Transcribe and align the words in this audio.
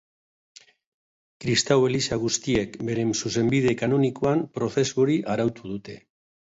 Kristau 1.45 1.77
eliza 1.89 2.19
guztiek 2.25 2.81
beren 2.89 3.15
zuzenbide 3.19 3.77
kanonikoan 3.85 4.47
prozesu 4.59 5.07
hori 5.07 5.21
arautu 5.37 5.75
dute. 5.79 6.03